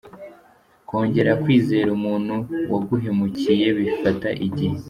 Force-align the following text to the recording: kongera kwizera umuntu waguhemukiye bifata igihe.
kongera 0.87 1.31
kwizera 1.43 1.89
umuntu 1.97 2.35
waguhemukiye 2.71 3.67
bifata 3.77 4.29
igihe. 4.47 4.77